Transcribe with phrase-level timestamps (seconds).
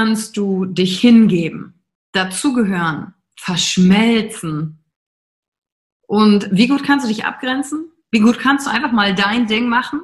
[0.00, 4.82] Kannst du dich hingeben, dazugehören, verschmelzen?
[6.06, 7.92] Und wie gut kannst du dich abgrenzen?
[8.10, 10.00] Wie gut kannst du einfach mal dein Ding machen?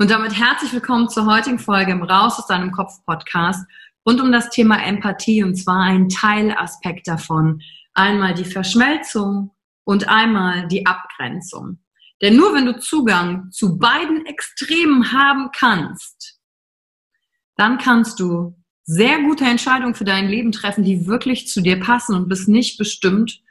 [0.00, 3.64] Und damit herzlich willkommen zur heutigen Folge im Raus aus deinem Kopf Podcast
[4.04, 7.62] rund um das Thema Empathie und zwar ein Teilaspekt davon.
[7.92, 9.52] Einmal die Verschmelzung
[9.84, 11.78] und einmal die Abgrenzung.
[12.20, 16.40] Denn nur wenn du Zugang zu beiden Extremen haben kannst,
[17.54, 22.14] dann kannst du sehr gute Entscheidungen für dein Leben treffen, die wirklich zu dir passen
[22.14, 23.42] und bist nicht bestimmt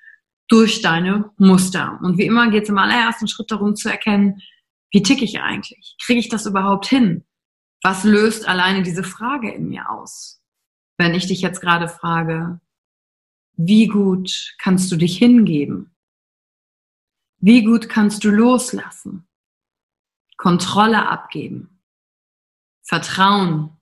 [0.48, 2.00] durch deine Muster.
[2.04, 4.42] Und wie immer geht es im allerersten Schritt darum zu erkennen,
[4.92, 5.96] wie ticke ich eigentlich?
[6.06, 7.26] Kriege ich das überhaupt hin?
[7.82, 10.42] Was löst alleine diese Frage in mir aus?
[10.98, 12.62] Wenn ich dich jetzt gerade frage,
[13.56, 15.96] wie gut kannst du dich hingeben?
[17.40, 19.28] Wie gut kannst du loslassen?
[20.38, 21.82] Kontrolle abgeben?
[22.84, 23.78] Vertrauen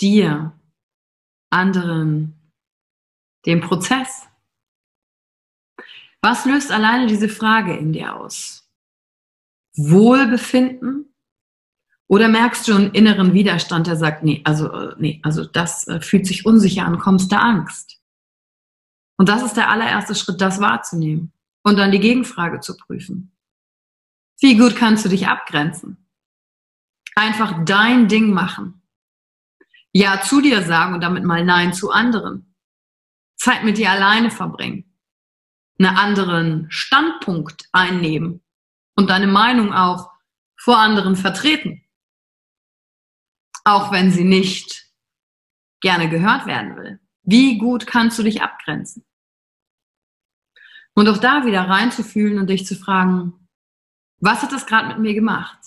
[0.00, 0.52] dir,
[1.50, 2.52] anderen,
[3.46, 4.26] dem Prozess?
[6.20, 8.68] Was löst alleine diese Frage in dir aus?
[9.76, 11.14] Wohlbefinden?
[12.08, 16.00] Oder merkst du einen inneren Widerstand, der sagt, nee, also, äh, nee, also das äh,
[16.00, 18.00] fühlt sich unsicher an, kommst du Angst?
[19.18, 21.32] Und das ist der allererste Schritt, das wahrzunehmen
[21.62, 23.36] und dann die Gegenfrage zu prüfen.
[24.40, 26.08] Wie gut kannst du dich abgrenzen?
[27.14, 28.77] Einfach dein Ding machen.
[29.98, 32.54] Ja zu dir sagen und damit mal Nein zu anderen.
[33.36, 34.94] Zeit mit dir alleine verbringen.
[35.76, 38.40] Einen anderen Standpunkt einnehmen
[38.94, 40.08] und deine Meinung auch
[40.56, 41.82] vor anderen vertreten.
[43.64, 44.88] Auch wenn sie nicht
[45.80, 47.00] gerne gehört werden will.
[47.24, 49.04] Wie gut kannst du dich abgrenzen?
[50.94, 53.48] Und auch da wieder reinzufühlen und dich zu fragen,
[54.20, 55.57] was hat das gerade mit mir gemacht?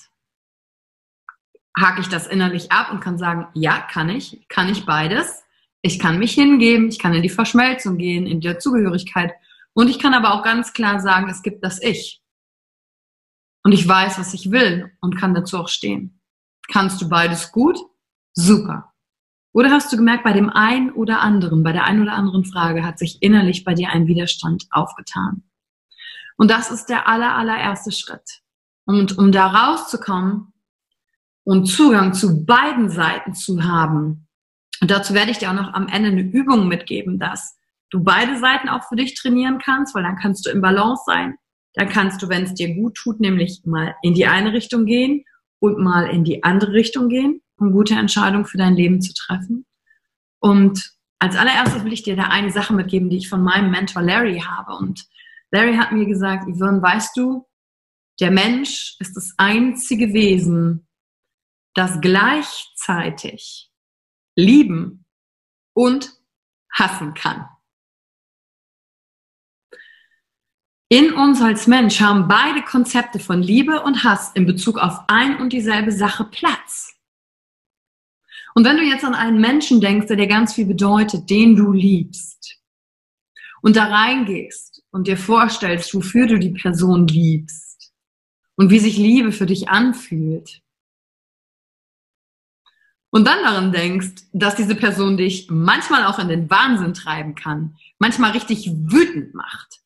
[1.78, 5.44] Hake ich das innerlich ab und kann sagen, ja, kann ich, kann ich beides.
[5.82, 9.34] Ich kann mich hingeben, ich kann in die Verschmelzung gehen, in die Zugehörigkeit.
[9.74, 12.22] Und ich kann aber auch ganz klar sagen, es gibt das Ich.
[13.64, 16.20] Und ich weiß, was ich will und kann dazu auch stehen.
[16.72, 17.80] Kannst du beides gut?
[18.34, 18.94] Super.
[19.54, 22.86] Oder hast du gemerkt, bei dem einen oder anderen, bei der einen oder anderen Frage
[22.86, 25.44] hat sich innerlich bei dir ein Widerstand aufgetan?
[26.38, 28.42] Und das ist der aller, allererste Schritt.
[28.86, 30.51] Und um da rauszukommen,
[31.44, 34.28] und Zugang zu beiden Seiten zu haben.
[34.82, 37.58] Und dazu werde ich dir auch noch am Ende eine Übung mitgeben, dass
[37.90, 41.36] du beide Seiten auch für dich trainieren kannst, weil dann kannst du im Balance sein.
[41.74, 45.24] dann kannst du, wenn es dir gut tut, nämlich mal in die eine Richtung gehen
[45.60, 49.66] und mal in die andere Richtung gehen, um gute Entscheidungen für dein Leben zu treffen.
[50.40, 54.02] Und als allererstes will ich dir da eine Sache mitgeben, die ich von meinem Mentor
[54.02, 54.74] Larry habe.
[54.74, 55.06] Und
[55.52, 57.46] Larry hat mir gesagt, Yvonne, weißt du,
[58.20, 60.88] der Mensch ist das einzige Wesen,
[61.74, 63.72] das gleichzeitig
[64.36, 65.06] lieben
[65.74, 66.14] und
[66.72, 67.48] hassen kann.
[70.90, 75.38] In uns als Mensch haben beide Konzepte von Liebe und Hass in Bezug auf ein
[75.38, 76.94] und dieselbe Sache Platz.
[78.56, 81.72] Und wenn du jetzt an einen Menschen denkst, der dir ganz viel bedeutet, den du
[81.72, 82.62] liebst,
[83.62, 87.94] und da reingehst und dir vorstellst, wofür du die Person liebst
[88.56, 90.62] und wie sich Liebe für dich anfühlt,
[93.12, 97.76] und dann daran denkst, dass diese Person dich manchmal auch in den Wahnsinn treiben kann,
[98.00, 99.82] manchmal richtig wütend macht,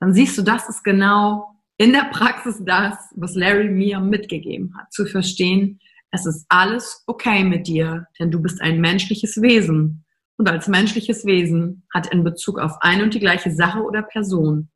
[0.00, 4.92] dann siehst du, das ist genau in der Praxis das, was Larry mir mitgegeben hat,
[4.92, 5.80] zu verstehen,
[6.10, 10.04] es ist alles okay mit dir, denn du bist ein menschliches Wesen.
[10.38, 14.70] Und als menschliches Wesen hat in Bezug auf eine und die gleiche Sache oder Person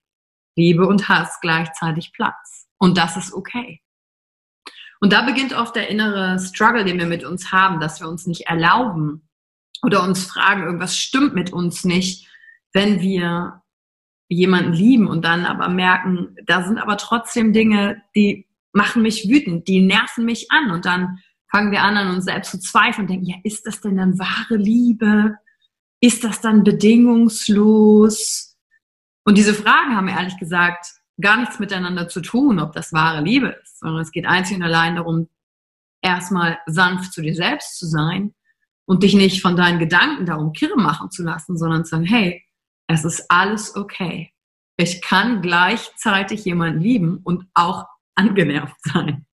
[0.56, 2.67] Liebe und Hass gleichzeitig Platz.
[2.79, 3.81] Und das ist okay.
[5.00, 8.26] Und da beginnt oft der innere Struggle, den wir mit uns haben, dass wir uns
[8.26, 9.29] nicht erlauben
[9.82, 12.29] oder uns fragen, irgendwas stimmt mit uns nicht,
[12.73, 13.62] wenn wir
[14.29, 19.67] jemanden lieben und dann aber merken, da sind aber trotzdem Dinge, die machen mich wütend,
[19.67, 21.19] die nerven mich an und dann
[21.50, 24.19] fangen wir an, an uns selbst zu zweifeln und denken, ja, ist das denn dann
[24.19, 25.37] wahre Liebe?
[26.00, 28.56] Ist das dann bedingungslos?
[29.25, 30.87] Und diese Fragen haben ehrlich gesagt
[31.20, 34.62] gar nichts miteinander zu tun, ob das wahre Liebe ist, sondern es geht einzig und
[34.62, 35.28] allein darum,
[36.02, 38.34] erstmal sanft zu dir selbst zu sein
[38.87, 42.44] und dich nicht von deinen Gedanken darum kirre machen zu lassen, sondern zu sagen, hey,
[42.87, 44.32] es ist alles okay.
[44.76, 49.26] Ich kann gleichzeitig jemanden lieben und auch angenervt sein.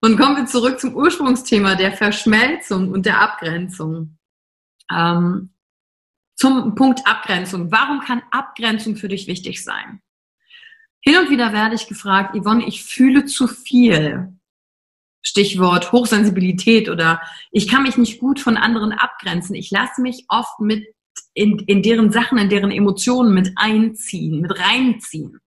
[0.00, 4.18] Und kommen wir zurück zum Ursprungsthema der Verschmelzung und der Abgrenzung.
[4.90, 5.52] Ähm,
[6.34, 7.70] zum Punkt Abgrenzung.
[7.70, 10.02] Warum kann Abgrenzung für dich wichtig sein?
[11.04, 14.32] Hin und wieder werde ich gefragt, Yvonne, ich fühle zu viel.
[15.24, 17.20] Stichwort Hochsensibilität oder
[17.50, 19.54] ich kann mich nicht gut von anderen abgrenzen.
[19.54, 20.86] Ich lasse mich oft mit
[21.34, 25.38] in, in deren Sachen, in deren Emotionen mit einziehen, mit reinziehen.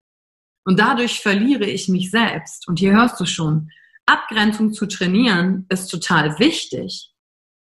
[0.63, 2.67] Und dadurch verliere ich mich selbst.
[2.67, 3.69] Und hier hörst du schon,
[4.05, 7.11] Abgrenzung zu trainieren ist total wichtig,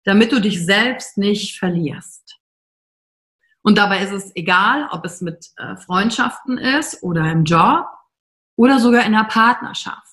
[0.04, 2.41] damit du dich selbst nicht verlierst.
[3.64, 7.86] Und dabei ist es egal, ob es mit äh, Freundschaften ist oder im Job
[8.56, 10.08] oder sogar in der Partnerschaft.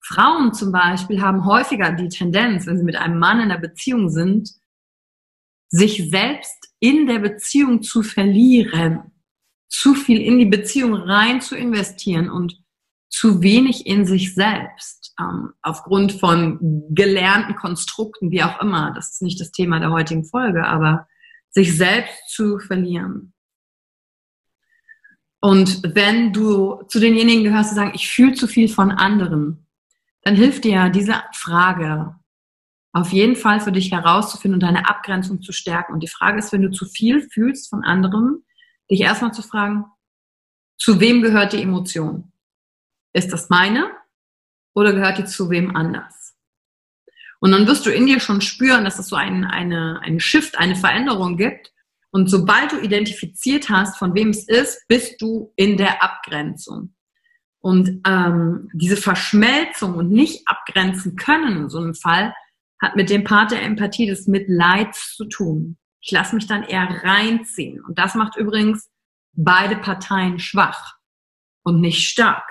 [0.00, 4.08] Frauen zum Beispiel haben häufiger die Tendenz, wenn sie mit einem Mann in der Beziehung
[4.08, 4.50] sind,
[5.68, 9.12] sich selbst in der Beziehung zu verlieren,
[9.68, 12.62] zu viel in die Beziehung rein zu investieren und
[13.08, 18.92] zu wenig in sich selbst, ähm, aufgrund von gelernten Konstrukten, wie auch immer.
[18.94, 21.08] Das ist nicht das Thema der heutigen Folge, aber
[21.56, 23.32] sich selbst zu verlieren.
[25.40, 29.66] Und wenn du zu denjenigen gehörst, die sagen, ich fühle zu viel von anderen,
[30.20, 32.14] dann hilft dir diese Frage,
[32.92, 35.94] auf jeden Fall für dich herauszufinden und deine Abgrenzung zu stärken.
[35.94, 38.44] Und die Frage ist, wenn du zu viel fühlst von anderen,
[38.90, 39.86] dich erstmal zu fragen,
[40.76, 42.32] zu wem gehört die Emotion?
[43.14, 43.90] Ist das meine
[44.74, 46.25] oder gehört die zu wem anders?
[47.46, 50.58] Und dann wirst du in dir schon spüren, dass es so ein, eine, einen Shift,
[50.58, 51.72] eine Veränderung gibt.
[52.10, 56.96] Und sobald du identifiziert hast, von wem es ist, bist du in der Abgrenzung.
[57.60, 62.34] Und ähm, diese Verschmelzung und nicht abgrenzen können in so einem Fall
[62.82, 65.76] hat mit dem Part der Empathie des Mitleids zu tun.
[66.00, 67.80] Ich lasse mich dann eher reinziehen.
[67.80, 68.90] Und das macht übrigens
[69.34, 70.96] beide Parteien schwach
[71.62, 72.50] und nicht stark.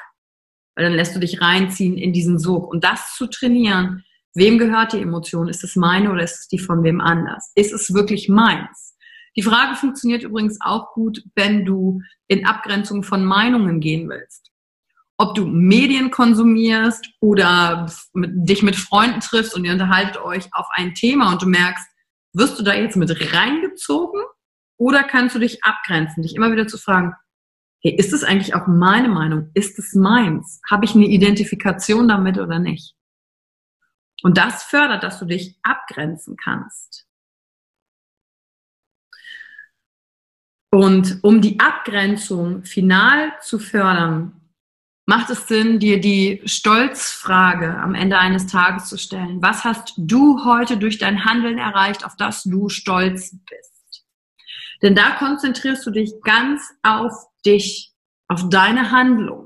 [0.74, 2.70] Weil dann lässt du dich reinziehen in diesen Sog.
[2.70, 5.48] Und das zu trainieren, wem gehört die Emotion?
[5.48, 7.52] Ist es meine oder ist es die von wem anders?
[7.56, 8.96] Ist es wirklich meins?
[9.36, 14.52] Die Frage funktioniert übrigens auch gut, wenn du in Abgrenzung von Meinungen gehen willst
[15.18, 20.68] ob du Medien konsumierst oder mit, dich mit Freunden triffst und ihr unterhaltet euch auf
[20.72, 21.88] ein Thema und du merkst,
[22.34, 24.22] wirst du da jetzt mit reingezogen
[24.78, 27.14] oder kannst du dich abgrenzen, dich immer wieder zu fragen,
[27.82, 29.52] hey, ist es eigentlich auch meine Meinung?
[29.54, 30.60] Ist es meins?
[30.70, 32.94] Habe ich eine Identifikation damit oder nicht?
[34.26, 37.08] Und das fördert, dass du dich abgrenzen kannst.
[40.72, 44.42] Und um die Abgrenzung final zu fördern,
[45.06, 49.44] macht es Sinn, dir die Stolzfrage am Ende eines Tages zu stellen.
[49.44, 54.08] Was hast du heute durch dein Handeln erreicht, auf das du stolz bist?
[54.82, 57.14] Denn da konzentrierst du dich ganz auf
[57.46, 57.94] dich
[58.28, 59.45] auf deine Handlung.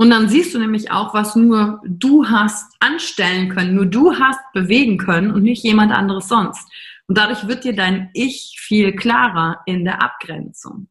[0.00, 4.38] Und dann siehst du nämlich auch, was nur du hast anstellen können, nur du hast
[4.54, 6.70] bewegen können und nicht jemand anderes sonst.
[7.08, 10.88] Und dadurch wird dir dein Ich viel klarer in der Abgrenzung.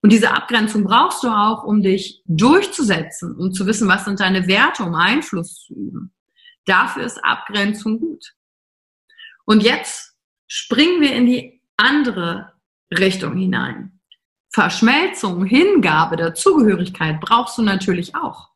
[0.00, 4.46] Und diese Abgrenzung brauchst du auch, um dich durchzusetzen, um zu wissen, was sind deine
[4.46, 6.14] Werte, um Einfluss zu üben.
[6.66, 8.34] Dafür ist Abgrenzung gut.
[9.44, 10.14] Und jetzt
[10.46, 12.52] springen wir in die andere
[12.92, 13.99] Richtung hinein.
[14.52, 18.50] Verschmelzung, Hingabe, Dazugehörigkeit brauchst du natürlich auch.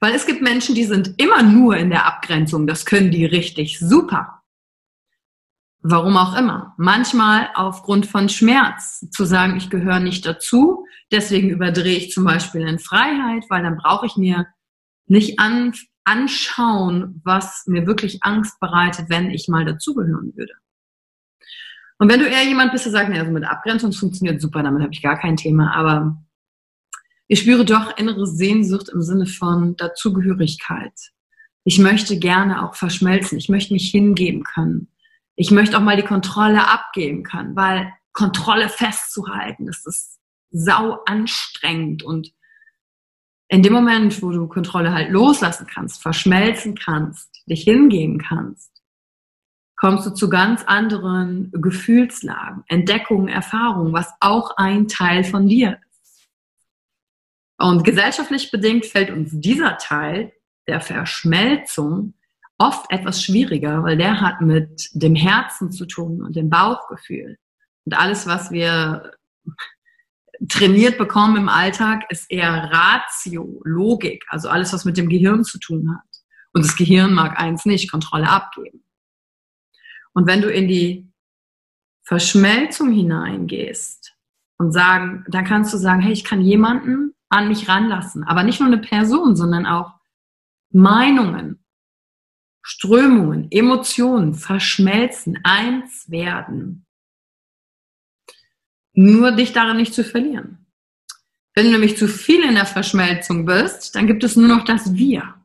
[0.00, 2.66] Weil es gibt Menschen, die sind immer nur in der Abgrenzung.
[2.66, 4.42] Das können die richtig super.
[5.80, 6.74] Warum auch immer.
[6.76, 10.84] Manchmal aufgrund von Schmerz zu sagen, ich gehöre nicht dazu.
[11.12, 14.46] Deswegen überdrehe ich zum Beispiel in Freiheit, weil dann brauche ich mir
[15.06, 15.72] nicht an,
[16.04, 20.54] anschauen, was mir wirklich Angst bereitet, wenn ich mal dazugehören würde.
[21.98, 24.82] Und wenn du eher jemand bist, der sagt, nee, also mit Abgrenzung funktioniert super, damit
[24.82, 26.16] habe ich gar kein Thema, aber
[27.26, 30.94] ich spüre doch innere Sehnsucht im Sinne von Dazugehörigkeit.
[31.64, 33.36] Ich möchte gerne auch verschmelzen.
[33.36, 34.88] Ich möchte mich hingeben können.
[35.36, 40.18] Ich möchte auch mal die Kontrolle abgeben können, weil Kontrolle festzuhalten, das ist
[40.50, 42.32] sau anstrengend und
[43.48, 48.77] in dem Moment, wo du Kontrolle halt loslassen kannst, verschmelzen kannst, dich hingeben kannst,
[49.78, 56.28] kommst du zu ganz anderen Gefühlslagen, Entdeckungen, Erfahrungen, was auch ein Teil von dir ist.
[57.58, 60.32] Und gesellschaftlich bedingt fällt uns dieser Teil
[60.66, 62.14] der Verschmelzung
[62.58, 67.38] oft etwas schwieriger, weil der hat mit dem Herzen zu tun und dem Bauchgefühl.
[67.84, 69.12] Und alles, was wir
[70.48, 75.58] trainiert bekommen im Alltag, ist eher Ratio, Logik, also alles, was mit dem Gehirn zu
[75.58, 76.04] tun hat.
[76.52, 78.82] Und das Gehirn mag eins nicht, Kontrolle abgeben.
[80.18, 81.08] Und wenn du in die
[82.02, 84.16] Verschmelzung hineingehst
[84.58, 88.58] und sagen, dann kannst du sagen, hey, ich kann jemanden an mich ranlassen, aber nicht
[88.58, 89.94] nur eine Person, sondern auch
[90.72, 91.64] Meinungen,
[92.62, 96.84] Strömungen, Emotionen verschmelzen, eins werden.
[98.94, 100.66] Nur dich darin nicht zu verlieren.
[101.54, 104.94] Wenn du nämlich zu viel in der Verschmelzung bist, dann gibt es nur noch das
[104.94, 105.37] Wir.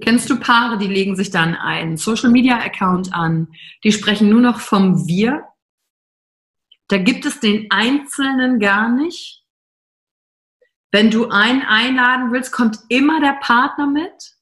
[0.00, 3.48] Kennst du Paare, die legen sich dann einen Social Media Account an,
[3.84, 5.44] die sprechen nur noch vom Wir?
[6.88, 9.42] Da gibt es den Einzelnen gar nicht.
[10.90, 14.36] Wenn du einen einladen willst, kommt immer der Partner mit,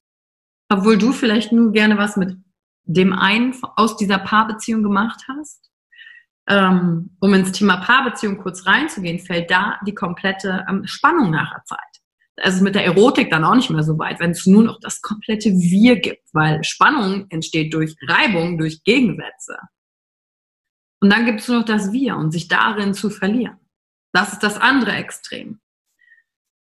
[0.69, 2.37] obwohl du vielleicht nur gerne was mit
[2.85, 5.71] dem einen aus dieser Paarbeziehung gemacht hast.
[6.49, 11.92] Ähm, um ins Thema Paarbeziehung kurz reinzugehen, fällt da die komplette ähm, Spannung nachher Zeit
[12.43, 15.01] also mit der Erotik dann auch nicht mehr so weit, wenn es nur noch das
[15.01, 19.57] komplette Wir gibt, weil Spannung entsteht durch Reibung, durch Gegensätze.
[21.01, 23.59] Und dann gibt es nur noch das Wir und sich darin zu verlieren.
[24.13, 25.61] Das ist das andere Extrem.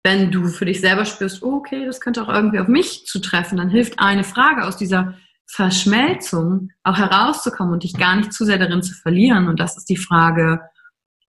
[0.03, 3.57] Wenn du für dich selber spürst, oh, okay, das könnte auch irgendwie auf mich zutreffen,
[3.57, 5.17] dann hilft eine Frage aus dieser
[5.49, 9.47] Verschmelzung auch herauszukommen und dich gar nicht zu sehr darin zu verlieren.
[9.47, 10.61] Und das ist die Frage,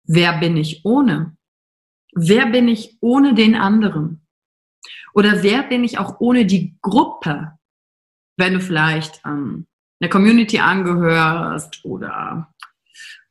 [0.05, 1.37] wer bin ich ohne?
[2.13, 4.20] Wer bin ich ohne den anderen?
[5.15, 7.53] Oder wer bin ich auch ohne die Gruppe?
[8.37, 9.67] Wenn du vielleicht ähm,
[10.01, 12.53] einer Community angehörst oder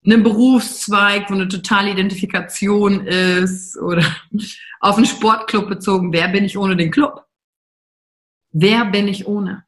[0.06, 4.04] einem Berufszweig, wo eine totale Identifikation ist oder
[4.80, 7.26] auf einen Sportclub bezogen, wer bin ich ohne den Club?
[8.52, 9.66] Wer bin ich ohne?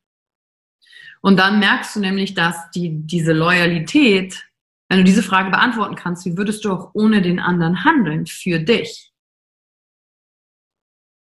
[1.22, 4.52] Und dann merkst du nämlich, dass die, diese Loyalität
[4.92, 8.60] wenn du diese Frage beantworten kannst, wie würdest du auch ohne den anderen handeln für
[8.60, 9.11] dich?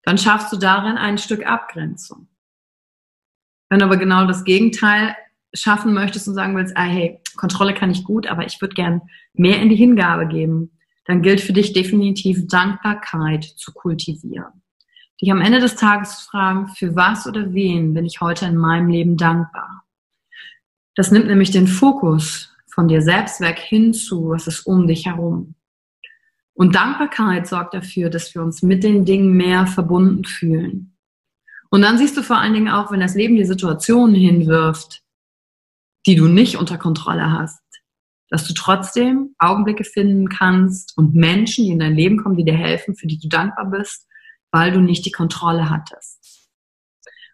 [0.04, 2.28] Dann schaffst du darin ein Stück Abgrenzung.
[3.68, 5.16] Wenn du aber genau das Gegenteil
[5.54, 9.02] schaffen möchtest und sagen willst, ah, hey, Kontrolle kann ich gut, aber ich würde gern
[9.32, 14.62] mehr in die Hingabe geben, dann gilt für dich definitiv Dankbarkeit zu kultivieren.
[15.20, 18.88] Dich am Ende des Tages fragen, für was oder wen bin ich heute in meinem
[18.88, 19.84] Leben dankbar?
[20.94, 25.06] Das nimmt nämlich den Fokus von dir selbst weg hin zu, was ist um dich
[25.06, 25.54] herum.
[26.54, 30.96] Und Dankbarkeit sorgt dafür, dass wir uns mit den Dingen mehr verbunden fühlen.
[31.70, 35.02] Und dann siehst du vor allen Dingen auch, wenn das Leben dir Situationen hinwirft,
[36.06, 37.61] die du nicht unter Kontrolle hast,
[38.28, 42.56] dass du trotzdem Augenblicke finden kannst und Menschen, die in dein Leben kommen, die dir
[42.56, 44.06] helfen, für die du dankbar bist,
[44.52, 46.49] weil du nicht die Kontrolle hattest.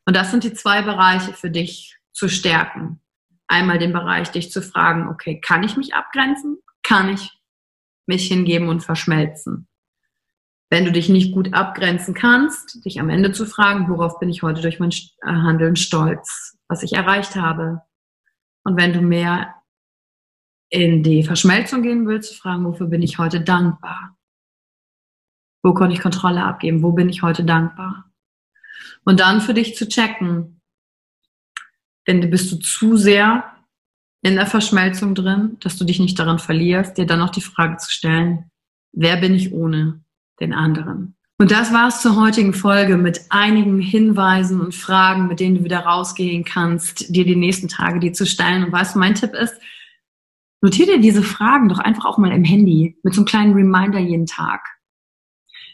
[0.07, 3.01] Und das sind die zwei Bereiche für dich zu stärken
[3.51, 6.59] einmal den Bereich, dich zu fragen, okay, kann ich mich abgrenzen?
[6.83, 7.31] Kann ich
[8.07, 9.69] mich hingeben und verschmelzen?
[10.71, 14.43] Wenn du dich nicht gut abgrenzen kannst, dich am Ende zu fragen, worauf bin ich
[14.43, 17.83] heute durch mein äh, Handeln stolz, was ich erreicht habe?
[18.63, 19.55] Und wenn du mehr
[20.69, 24.17] in die Verschmelzung gehen willst, zu fragen, wofür bin ich heute dankbar?
[25.63, 26.83] Wo konnte ich Kontrolle abgeben?
[26.83, 28.11] Wo bin ich heute dankbar?
[29.05, 30.61] Und dann für dich zu checken,
[32.07, 33.50] denn bist du zu sehr
[34.23, 37.79] in der Verschmelzung drin, dass du dich nicht daran verlierst, dir dann noch die Frage
[37.79, 38.51] zu stellen,
[38.93, 40.03] wer bin ich ohne
[40.41, 41.17] den anderen?
[41.39, 45.81] Und das war's zur heutigen Folge mit einigen Hinweisen und Fragen, mit denen du wieder
[45.81, 48.65] rausgehen kannst, dir die nächsten Tage die zu stellen.
[48.65, 49.55] Und weißt du, mein Tipp ist,
[50.61, 53.99] notier dir diese Fragen doch einfach auch mal im Handy mit so einem kleinen Reminder
[53.99, 54.61] jeden Tag.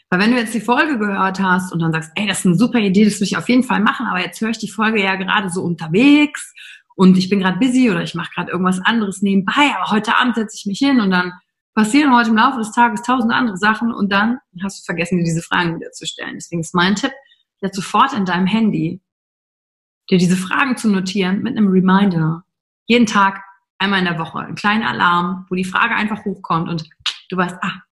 [0.09, 2.55] Weil wenn du jetzt die Folge gehört hast und dann sagst, ey, das ist eine
[2.55, 5.03] super Idee, das will ich auf jeden Fall machen, aber jetzt höre ich die Folge
[5.03, 6.53] ja gerade so unterwegs
[6.97, 10.35] und ich bin gerade busy oder ich mache gerade irgendwas anderes nebenbei, aber heute Abend
[10.35, 11.31] setze ich mich hin und dann
[11.75, 15.23] passieren heute im Laufe des Tages tausend andere Sachen und dann hast du vergessen, dir
[15.23, 16.33] diese Fragen wieder zu stellen.
[16.33, 17.11] Deswegen ist mein Tipp,
[17.61, 18.99] jetzt sofort in deinem Handy
[20.09, 22.43] dir diese Fragen zu notieren mit einem Reminder.
[22.87, 23.43] Jeden Tag,
[23.77, 26.89] einmal in der Woche, ein kleiner Alarm, wo die Frage einfach hochkommt und
[27.29, 27.83] du weißt, ah,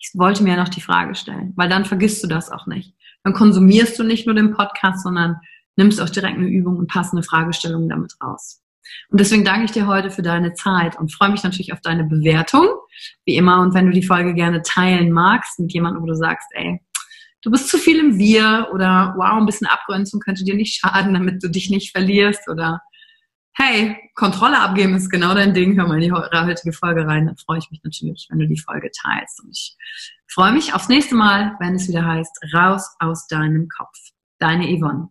[0.00, 2.92] ich wollte mir ja noch die Frage stellen, weil dann vergisst du das auch nicht.
[3.22, 5.36] Dann konsumierst du nicht nur den Podcast, sondern
[5.76, 8.62] nimmst auch direkt eine Übung und passende Fragestellungen damit raus.
[9.08, 12.04] Und deswegen danke ich dir heute für deine Zeit und freue mich natürlich auf deine
[12.04, 12.66] Bewertung,
[13.24, 13.60] wie immer.
[13.60, 16.80] Und wenn du die Folge gerne teilen magst mit jemandem, wo du sagst, ey,
[17.42, 21.14] du bist zu viel im Wir oder wow, ein bisschen Abgrenzung könnte dir nicht schaden,
[21.14, 22.80] damit du dich nicht verlierst oder
[23.54, 27.26] hey, Kontrolle abgeben ist genau dein Ding, hör mal in die heutige Folge rein.
[27.26, 29.42] Dann freue ich mich natürlich, wenn du die Folge teilst.
[29.42, 29.76] Und ich
[30.26, 33.96] freue mich aufs nächste Mal, wenn es wieder heißt, raus aus deinem Kopf.
[34.38, 35.10] Deine Yvonne.